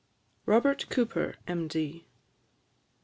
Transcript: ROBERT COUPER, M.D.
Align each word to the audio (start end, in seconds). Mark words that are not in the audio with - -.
ROBERT 0.47 0.89
COUPER, 0.89 1.35
M.D. 1.47 2.07